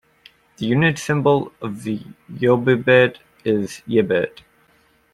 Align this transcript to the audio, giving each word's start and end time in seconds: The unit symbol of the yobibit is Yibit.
The 0.57 0.65
unit 0.65 0.97
symbol 0.97 1.51
of 1.61 1.83
the 1.83 2.01
yobibit 2.27 3.17
is 3.45 3.83
Yibit. 3.87 4.39